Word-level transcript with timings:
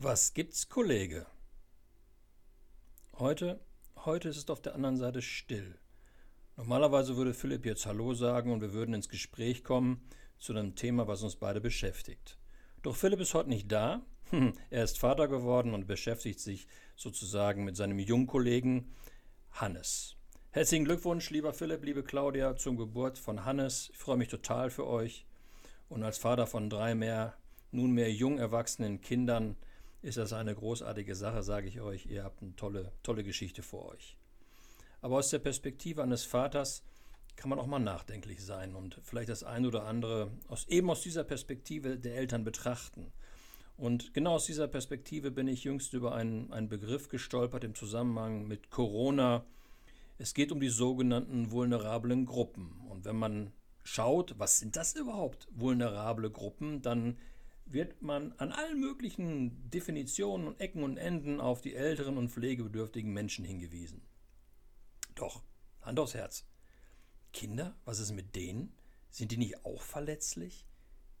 Was 0.00 0.32
gibt's, 0.32 0.68
Kollege? 0.68 1.26
Heute, 3.18 3.58
heute 3.96 4.28
ist 4.28 4.36
es 4.36 4.48
auf 4.48 4.62
der 4.62 4.76
anderen 4.76 4.96
Seite 4.96 5.22
still. 5.22 5.74
Normalerweise 6.56 7.16
würde 7.16 7.34
Philipp 7.34 7.66
jetzt 7.66 7.84
Hallo 7.84 8.14
sagen 8.14 8.52
und 8.52 8.60
wir 8.60 8.72
würden 8.72 8.94
ins 8.94 9.08
Gespräch 9.08 9.64
kommen 9.64 10.08
zu 10.38 10.52
einem 10.52 10.76
Thema, 10.76 11.08
was 11.08 11.24
uns 11.24 11.34
beide 11.34 11.60
beschäftigt. 11.60 12.38
Doch 12.82 12.94
Philipp 12.94 13.18
ist 13.18 13.34
heute 13.34 13.48
nicht 13.48 13.72
da. 13.72 14.02
er 14.70 14.84
ist 14.84 15.00
Vater 15.00 15.26
geworden 15.26 15.74
und 15.74 15.88
beschäftigt 15.88 16.38
sich 16.38 16.68
sozusagen 16.94 17.64
mit 17.64 17.74
seinem 17.74 17.98
Jungkollegen 17.98 18.94
Hannes. 19.50 20.14
Herzlichen 20.52 20.84
Glückwunsch, 20.84 21.28
lieber 21.30 21.52
Philipp, 21.52 21.84
liebe 21.84 22.04
Claudia, 22.04 22.54
zum 22.54 22.76
Geburt 22.76 23.18
von 23.18 23.44
Hannes. 23.44 23.90
Ich 23.90 23.98
freue 23.98 24.16
mich 24.16 24.28
total 24.28 24.70
für 24.70 24.86
euch. 24.86 25.26
Und 25.88 26.04
als 26.04 26.18
Vater 26.18 26.46
von 26.46 26.70
drei 26.70 26.94
mehr, 26.94 27.36
nunmehr 27.72 28.12
jung 28.12 28.38
erwachsenen 28.38 29.00
Kindern 29.00 29.56
ist 30.02 30.18
das 30.18 30.32
eine 30.32 30.54
großartige 30.54 31.14
Sache, 31.14 31.42
sage 31.42 31.68
ich 31.68 31.80
euch. 31.80 32.06
Ihr 32.06 32.24
habt 32.24 32.42
eine 32.42 32.54
tolle, 32.56 32.92
tolle 33.02 33.24
Geschichte 33.24 33.62
vor 33.62 33.86
euch. 33.86 34.16
Aber 35.00 35.16
aus 35.16 35.30
der 35.30 35.38
Perspektive 35.38 36.02
eines 36.02 36.24
Vaters 36.24 36.82
kann 37.36 37.50
man 37.50 37.58
auch 37.58 37.66
mal 37.66 37.78
nachdenklich 37.78 38.44
sein 38.44 38.74
und 38.74 38.98
vielleicht 39.04 39.28
das 39.28 39.44
ein 39.44 39.64
oder 39.64 39.84
andere 39.84 40.30
aus, 40.48 40.66
eben 40.68 40.90
aus 40.90 41.02
dieser 41.02 41.22
Perspektive 41.22 41.96
der 41.96 42.16
Eltern 42.16 42.44
betrachten. 42.44 43.12
Und 43.76 44.12
genau 44.12 44.34
aus 44.34 44.46
dieser 44.46 44.66
Perspektive 44.66 45.30
bin 45.30 45.46
ich 45.46 45.62
jüngst 45.62 45.94
über 45.94 46.12
einen, 46.12 46.52
einen 46.52 46.68
Begriff 46.68 47.08
gestolpert 47.08 47.62
im 47.62 47.76
Zusammenhang 47.76 48.48
mit 48.48 48.70
Corona. 48.70 49.44
Es 50.18 50.34
geht 50.34 50.50
um 50.50 50.58
die 50.58 50.68
sogenannten 50.68 51.52
vulnerablen 51.52 52.26
Gruppen. 52.26 52.72
Und 52.88 53.04
wenn 53.04 53.14
man 53.14 53.52
schaut, 53.84 54.34
was 54.36 54.58
sind 54.58 54.74
das 54.74 54.96
überhaupt, 54.96 55.46
vulnerable 55.52 56.28
Gruppen, 56.28 56.82
dann 56.82 57.18
wird 57.72 58.02
man 58.02 58.32
an 58.38 58.52
allen 58.52 58.80
möglichen 58.80 59.70
Definitionen 59.70 60.46
und 60.48 60.60
Ecken 60.60 60.82
und 60.82 60.96
Enden 60.96 61.40
auf 61.40 61.60
die 61.60 61.74
älteren 61.74 62.16
und 62.16 62.30
pflegebedürftigen 62.30 63.12
Menschen 63.12 63.44
hingewiesen. 63.44 64.02
Doch, 65.14 65.42
Hand 65.82 65.98
aufs 65.98 66.14
Herz. 66.14 66.46
Kinder, 67.32 67.76
was 67.84 67.98
ist 67.98 68.12
mit 68.12 68.34
denen? 68.36 68.72
Sind 69.10 69.32
die 69.32 69.36
nicht 69.36 69.64
auch 69.64 69.82
verletzlich? 69.82 70.66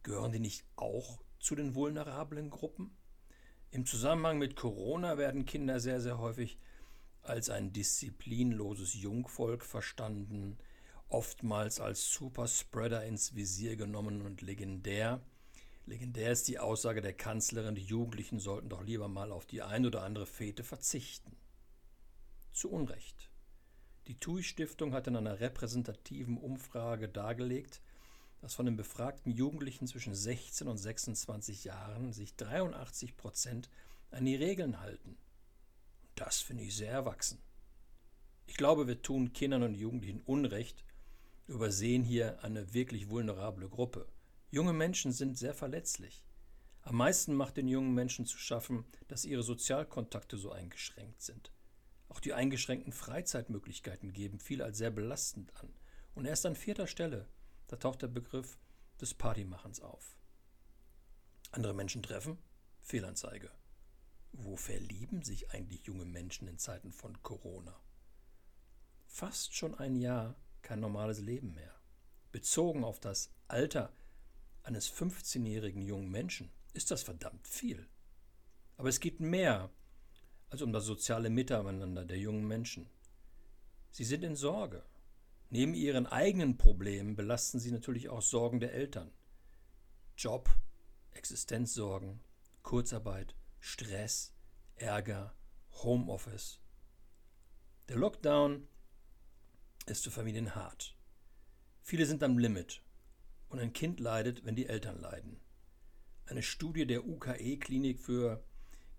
Gehören 0.02 0.32
die 0.32 0.40
nicht 0.40 0.64
auch 0.76 1.22
zu 1.38 1.54
den 1.54 1.74
vulnerablen 1.74 2.50
Gruppen? 2.50 2.96
Im 3.70 3.84
Zusammenhang 3.84 4.38
mit 4.38 4.56
Corona 4.56 5.18
werden 5.18 5.44
Kinder 5.44 5.80
sehr, 5.80 6.00
sehr 6.00 6.18
häufig 6.18 6.58
als 7.22 7.50
ein 7.50 7.72
disziplinloses 7.72 8.94
Jungvolk 8.94 9.64
verstanden, 9.64 10.58
oftmals 11.08 11.80
als 11.80 12.10
Superspreader 12.12 13.04
ins 13.04 13.34
Visier 13.34 13.76
genommen 13.76 14.22
und 14.22 14.40
legendär. 14.40 15.20
Legendär 15.88 16.32
ist 16.32 16.48
die 16.48 16.58
Aussage 16.58 17.00
der 17.00 17.14
Kanzlerin, 17.14 17.74
die 17.74 17.82
Jugendlichen 17.82 18.38
sollten 18.40 18.68
doch 18.68 18.82
lieber 18.82 19.08
mal 19.08 19.32
auf 19.32 19.46
die 19.46 19.62
ein 19.62 19.86
oder 19.86 20.02
andere 20.02 20.26
Fete 20.26 20.62
verzichten. 20.62 21.34
Zu 22.52 22.70
Unrecht. 22.70 23.30
Die 24.06 24.20
TUI-Stiftung 24.20 24.92
hat 24.92 25.06
in 25.06 25.16
einer 25.16 25.40
repräsentativen 25.40 26.36
Umfrage 26.36 27.08
dargelegt, 27.08 27.80
dass 28.42 28.54
von 28.54 28.66
den 28.66 28.76
befragten 28.76 29.32
Jugendlichen 29.32 29.86
zwischen 29.86 30.14
16 30.14 30.68
und 30.68 30.76
26 30.76 31.64
Jahren 31.64 32.12
sich 32.12 32.36
83 32.36 33.16
Prozent 33.16 33.70
an 34.10 34.26
die 34.26 34.36
Regeln 34.36 34.80
halten. 34.80 35.16
Das 36.16 36.42
finde 36.42 36.64
ich 36.64 36.76
sehr 36.76 36.92
erwachsen. 36.92 37.40
Ich 38.46 38.58
glaube, 38.58 38.86
wir 38.86 39.00
tun 39.00 39.32
Kindern 39.32 39.62
und 39.62 39.74
Jugendlichen 39.74 40.20
Unrecht, 40.26 40.84
übersehen 41.46 42.04
hier 42.04 42.44
eine 42.44 42.74
wirklich 42.74 43.08
vulnerable 43.08 43.70
Gruppe. 43.70 44.06
Junge 44.50 44.72
Menschen 44.72 45.12
sind 45.12 45.36
sehr 45.36 45.52
verletzlich. 45.52 46.24
Am 46.80 46.96
meisten 46.96 47.34
macht 47.34 47.58
den 47.58 47.68
jungen 47.68 47.92
Menschen 47.92 48.24
zu 48.24 48.38
schaffen, 48.38 48.86
dass 49.06 49.26
ihre 49.26 49.42
Sozialkontakte 49.42 50.38
so 50.38 50.50
eingeschränkt 50.50 51.20
sind. 51.20 51.52
Auch 52.08 52.20
die 52.20 52.32
eingeschränkten 52.32 52.94
Freizeitmöglichkeiten 52.94 54.14
geben 54.14 54.40
viel 54.40 54.62
als 54.62 54.78
sehr 54.78 54.90
belastend 54.90 55.54
an. 55.56 55.68
Und 56.14 56.24
erst 56.24 56.46
an 56.46 56.56
vierter 56.56 56.86
Stelle, 56.86 57.28
da 57.66 57.76
taucht 57.76 58.00
der 58.00 58.08
Begriff 58.08 58.58
des 58.98 59.12
Partymachens 59.12 59.80
auf. 59.80 60.16
Andere 61.50 61.74
Menschen 61.74 62.02
treffen? 62.02 62.38
Fehlanzeige. 62.80 63.50
Wo 64.32 64.56
verlieben 64.56 65.22
sich 65.22 65.50
eigentlich 65.50 65.84
junge 65.84 66.06
Menschen 66.06 66.48
in 66.48 66.56
Zeiten 66.56 66.92
von 66.92 67.22
Corona? 67.22 67.78
Fast 69.06 69.54
schon 69.54 69.74
ein 69.74 69.94
Jahr 69.94 70.36
kein 70.62 70.80
normales 70.80 71.20
Leben 71.20 71.52
mehr. 71.54 71.74
Bezogen 72.32 72.82
auf 72.82 72.98
das 72.98 73.30
Alter 73.46 73.92
eines 74.68 74.92
15-jährigen 74.92 75.82
jungen 75.82 76.10
Menschen 76.10 76.50
ist 76.74 76.90
das 76.90 77.02
verdammt 77.02 77.48
viel. 77.48 77.88
Aber 78.76 78.90
es 78.90 79.00
geht 79.00 79.18
mehr 79.18 79.70
als 80.50 80.60
um 80.60 80.72
das 80.72 80.84
soziale 80.84 81.30
Miteinander 81.30 82.04
der 82.04 82.18
jungen 82.18 82.46
Menschen. 82.46 82.88
Sie 83.90 84.04
sind 84.04 84.22
in 84.22 84.36
Sorge. 84.36 84.84
Neben 85.48 85.72
ihren 85.72 86.06
eigenen 86.06 86.58
Problemen 86.58 87.16
belasten 87.16 87.58
sie 87.58 87.72
natürlich 87.72 88.10
auch 88.10 88.20
Sorgen 88.20 88.60
der 88.60 88.74
Eltern. 88.74 89.10
Job, 90.18 90.50
Existenzsorgen, 91.12 92.20
Kurzarbeit, 92.62 93.34
Stress, 93.60 94.34
Ärger, 94.76 95.34
Homeoffice. 95.82 96.60
Der 97.88 97.96
Lockdown 97.96 98.68
ist 99.86 100.04
für 100.04 100.10
Familien 100.10 100.54
hart. 100.54 100.94
Viele 101.82 102.04
sind 102.04 102.22
am 102.22 102.36
Limit 102.36 102.82
und 103.48 103.58
ein 103.58 103.72
Kind 103.72 104.00
leidet, 104.00 104.44
wenn 104.44 104.56
die 104.56 104.66
Eltern 104.66 105.00
leiden. 105.00 105.38
Eine 106.26 106.42
Studie 106.42 106.86
der 106.86 107.06
UKE-Klinik 107.06 108.00
für 108.00 108.42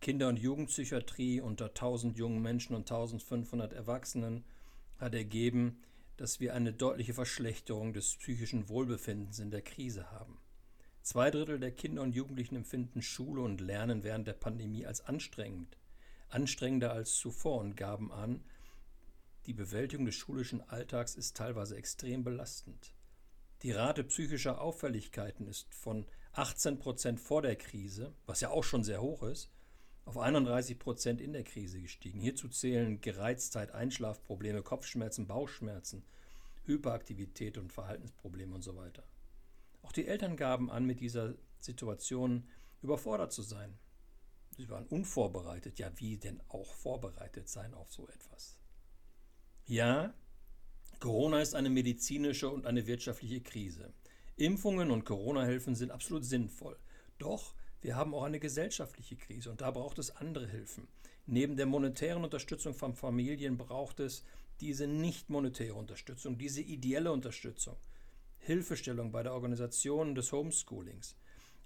Kinder- 0.02 0.30
und 0.30 0.40
Jugendpsychiatrie 0.40 1.42
unter 1.42 1.68
1000 1.68 2.18
jungen 2.18 2.42
Menschen 2.42 2.76
und 2.76 2.90
1500 2.90 3.74
Erwachsenen 3.74 4.46
hat 4.98 5.14
ergeben, 5.14 5.82
dass 6.18 6.40
wir 6.40 6.54
eine 6.54 6.74
deutliche 6.74 7.14
Verschlechterung 7.14 7.94
des 7.94 8.16
psychischen 8.16 8.70
Wohlbefindens 8.70 9.40
in 9.40 9.52
der 9.52 9.62
Krise 9.62 10.12
haben. 10.12 10.38
Zwei 11.02 11.32
Drittel 11.32 11.60
der 11.60 11.72
Kinder 11.72 12.02
und 12.02 12.16
Jugendlichen 12.16 12.56
empfinden 12.56 13.02
Schule 13.02 13.42
und 13.42 13.62
Lernen 13.62 14.04
während 14.04 14.28
der 14.28 14.34
Pandemie 14.34 14.86
als 14.86 15.02
anstrengend, 15.02 15.78
anstrengender 16.30 16.92
als 16.92 17.16
zuvor 17.16 17.60
und 17.60 17.78
gaben 17.78 18.12
an, 18.12 18.42
die 19.46 19.54
Bewältigung 19.54 20.06
des 20.06 20.16
schulischen 20.16 20.62
Alltags 20.70 21.16
ist 21.16 21.38
teilweise 21.38 21.76
extrem 21.76 22.24
belastend. 22.24 22.94
Die 23.62 23.72
Rate 23.72 24.06
psychischer 24.06 24.62
Auffälligkeiten 24.62 25.46
ist 25.48 25.74
von 25.74 26.06
18 26.34 26.80
Prozent 26.80 27.20
vor 27.20 27.42
der 27.42 27.58
Krise, 27.58 28.14
was 28.26 28.40
ja 28.40 28.50
auch 28.50 28.64
schon 28.64 28.84
sehr 28.84 29.02
hoch 29.02 29.24
ist, 29.24 29.52
auf 30.06 30.18
31 30.18 30.80
Prozent 30.80 31.20
in 31.20 31.34
der 31.34 31.44
Krise 31.44 31.82
gestiegen. 31.82 32.22
Hierzu 32.22 32.48
zählen 32.48 33.02
Gereiztheit, 33.02 33.72
Einschlafprobleme, 33.72 34.64
Kopfschmerzen, 34.64 35.28
Bauchschmerzen, 35.28 36.06
Hyperaktivität 36.64 37.58
und 37.58 37.74
Verhaltensprobleme 37.74 38.56
und 38.56 38.62
so 38.62 38.78
weiter. 38.78 39.04
Auch 39.82 39.92
die 39.92 40.08
Eltern 40.08 40.38
gaben 40.38 40.72
an, 40.72 40.86
mit 40.86 41.02
dieser 41.02 41.36
Situation 41.60 42.48
überfordert 42.82 43.34
zu 43.34 43.42
sein. 43.42 43.78
Sie 44.56 44.70
waren 44.70 44.86
unvorbereitet. 44.88 45.80
Ja, 45.80 45.92
wie 45.96 46.18
denn 46.18 46.42
auch 46.48 46.74
vorbereitet 46.74 47.50
sein 47.50 47.74
auf 47.74 47.92
so 47.92 48.08
etwas? 48.08 48.58
Ja, 49.66 50.14
Corona 51.00 51.42
ist 51.42 51.56
eine 51.56 51.70
medizinische 51.70 52.50
und 52.50 52.66
eine 52.66 52.86
wirtschaftliche 52.86 53.40
Krise. 53.40 53.94
Impfungen 54.36 54.92
und 54.92 55.06
Corona-Hilfen 55.06 55.74
sind 55.74 55.92
absolut 55.92 56.26
sinnvoll. 56.26 56.78
Doch 57.18 57.54
wir 57.82 57.96
haben 57.96 58.14
auch 58.14 58.24
eine 58.24 58.42
gesellschaftliche 58.42 59.16
Krise 59.16 59.50
und 59.50 59.62
da 59.62 59.72
braucht 59.72 59.98
es 59.98 60.14
andere 60.18 60.46
Hilfen. 60.46 60.90
Neben 61.26 61.56
der 61.56 61.68
monetären 61.68 62.26
Unterstützung 62.26 62.74
von 62.74 62.96
Familien 62.96 63.58
braucht 63.58 64.02
es 64.02 64.26
diese 64.60 64.88
nicht 64.88 65.30
monetäre 65.30 65.76
Unterstützung, 65.76 66.38
diese 66.38 66.62
ideelle 66.62 67.14
Unterstützung. 67.14 67.78
Hilfestellung 68.40 69.14
bei 69.14 69.24
der 69.24 69.34
Organisation 69.34 70.16
des 70.16 70.34
Homeschoolings. 70.34 71.16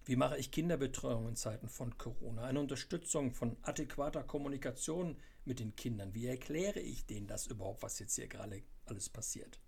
Wie 0.05 0.17
mache 0.17 0.37
ich 0.37 0.51
Kinderbetreuung 0.51 1.29
in 1.29 1.37
Zeiten 1.37 1.69
von 1.69 1.97
Corona? 1.97 2.43
Eine 2.43 2.59
Unterstützung 2.59 3.33
von 3.33 3.55
adäquater 3.61 4.21
Kommunikation 4.21 5.15
mit 5.45 5.59
den 5.59 5.77
Kindern. 5.77 6.13
Wie 6.13 6.27
erkläre 6.27 6.81
ich 6.81 7.05
denen 7.05 7.25
das 7.25 7.47
überhaupt, 7.47 7.83
was 7.83 7.99
jetzt 7.99 8.15
hier 8.15 8.27
gerade 8.27 8.63
alles 8.85 9.07
passiert. 9.07 9.61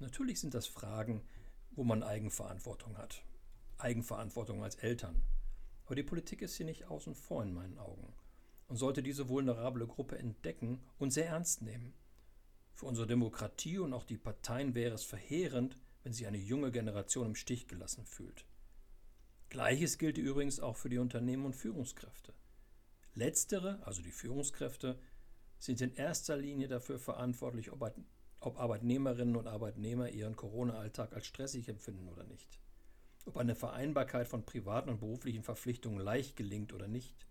Natürlich 0.00 0.40
sind 0.40 0.54
das 0.54 0.66
Fragen, 0.66 1.22
wo 1.70 1.84
man 1.84 2.02
Eigenverantwortung 2.02 2.98
hat. 2.98 3.22
Eigenverantwortung 3.78 4.64
als 4.64 4.74
Eltern. 4.74 5.22
Aber 5.84 5.94
die 5.94 6.02
Politik 6.02 6.42
ist 6.42 6.56
hier 6.56 6.66
nicht 6.66 6.86
außen 6.86 7.14
vor 7.14 7.44
in 7.44 7.54
meinen 7.54 7.78
Augen 7.78 8.12
und 8.66 8.78
sollte 8.78 9.00
diese 9.00 9.28
vulnerable 9.28 9.86
Gruppe 9.86 10.18
entdecken 10.18 10.82
und 10.98 11.12
sehr 11.12 11.28
ernst 11.28 11.62
nehmen. 11.62 11.94
Für 12.72 12.86
unsere 12.86 13.06
Demokratie 13.06 13.78
und 13.78 13.92
auch 13.92 14.02
die 14.02 14.18
Parteien 14.18 14.74
wäre 14.74 14.96
es 14.96 15.04
verheerend, 15.04 15.76
wenn 16.02 16.12
sich 16.12 16.26
eine 16.26 16.36
junge 16.36 16.72
Generation 16.72 17.26
im 17.26 17.34
Stich 17.36 17.68
gelassen 17.68 18.04
fühlt. 18.06 18.44
Gleiches 19.48 19.98
gilt 19.98 20.18
übrigens 20.18 20.60
auch 20.60 20.76
für 20.76 20.88
die 20.88 20.98
Unternehmen 20.98 21.46
und 21.46 21.56
Führungskräfte. 21.56 22.34
Letztere, 23.14 23.80
also 23.86 24.02
die 24.02 24.10
Führungskräfte, 24.10 24.98
sind 25.58 25.80
in 25.80 25.94
erster 25.94 26.36
Linie 26.36 26.68
dafür 26.68 26.98
verantwortlich, 26.98 27.72
ob 27.72 28.58
Arbeitnehmerinnen 28.58 29.36
und 29.36 29.46
Arbeitnehmer 29.46 30.10
ihren 30.10 30.36
Corona-Alltag 30.36 31.14
als 31.14 31.26
stressig 31.26 31.68
empfinden 31.68 32.08
oder 32.08 32.24
nicht. 32.24 32.60
Ob 33.24 33.38
eine 33.38 33.54
Vereinbarkeit 33.54 34.28
von 34.28 34.44
privaten 34.44 34.90
und 34.90 35.00
beruflichen 35.00 35.42
Verpflichtungen 35.42 35.98
leicht 35.98 36.36
gelingt 36.36 36.72
oder 36.72 36.88
nicht. 36.88 37.26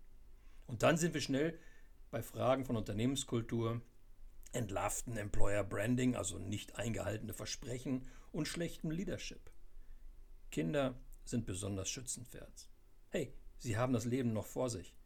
Und 0.66 0.82
dann 0.82 0.96
sind 0.96 1.14
wir 1.14 1.20
schnell 1.20 1.58
bei 2.10 2.22
Fragen 2.22 2.64
von 2.64 2.76
Unternehmenskultur, 2.76 3.80
entlarvten 4.52 5.16
Employer 5.16 5.64
Branding, 5.64 6.16
also 6.16 6.38
nicht 6.38 6.76
eingehaltene 6.76 7.34
Versprechen 7.34 8.06
und 8.32 8.48
schlechtem 8.48 8.90
Leadership. 8.90 9.50
Kinder 10.50 10.98
sind 11.28 11.46
besonders 11.46 11.88
schützenwert. 11.88 12.68
Hey, 13.08 13.34
sie 13.58 13.76
haben 13.76 13.92
das 13.92 14.04
Leben 14.04 14.32
noch 14.32 14.46
vor 14.46 14.70
sich. 14.70 14.96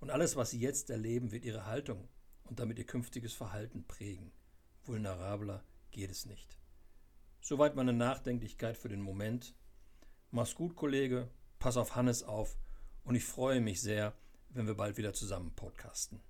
Und 0.00 0.10
alles, 0.10 0.36
was 0.36 0.50
sie 0.50 0.60
jetzt 0.60 0.90
erleben, 0.90 1.32
wird 1.32 1.44
ihre 1.44 1.66
Haltung 1.66 2.08
und 2.44 2.60
damit 2.60 2.78
ihr 2.78 2.86
künftiges 2.86 3.32
Verhalten 3.32 3.86
prägen. 3.86 4.32
Vulnerabler 4.84 5.64
geht 5.90 6.10
es 6.10 6.26
nicht. 6.26 6.58
Soweit 7.40 7.74
meine 7.74 7.92
Nachdenklichkeit 7.92 8.76
für 8.76 8.88
den 8.88 9.00
Moment. 9.00 9.54
Mach's 10.30 10.54
gut, 10.54 10.76
Kollege. 10.76 11.30
Pass 11.58 11.76
auf 11.76 11.94
Hannes 11.94 12.22
auf. 12.22 12.56
Und 13.04 13.14
ich 13.14 13.24
freue 13.24 13.60
mich 13.60 13.80
sehr, 13.80 14.14
wenn 14.50 14.66
wir 14.66 14.74
bald 14.74 14.96
wieder 14.96 15.12
zusammen 15.12 15.54
podcasten. 15.54 16.20